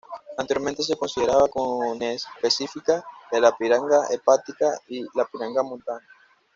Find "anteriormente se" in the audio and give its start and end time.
0.35-0.95